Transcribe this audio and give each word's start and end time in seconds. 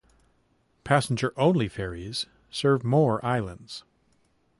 Passenger-only 0.83 1.67
ferries 1.67 2.25
serve 2.49 2.83
more 2.83 3.23
islands. 3.23 3.83